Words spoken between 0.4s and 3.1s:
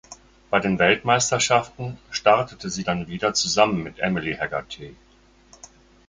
Bei den Weltmeisterschaften startete sie dann